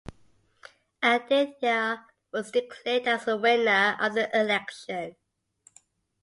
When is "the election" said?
4.15-5.15